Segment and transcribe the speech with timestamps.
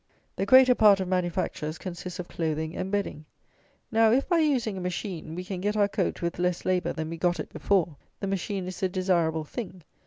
[0.35, 3.25] The greater part of manufactures consists of clothing and bedding.
[3.91, 7.11] Now, if by using a machine, we can get our coat with less labour than
[7.11, 9.83] we got it before, the machine is a desirable thing.